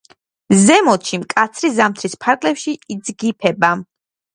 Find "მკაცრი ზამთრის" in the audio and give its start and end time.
1.25-2.19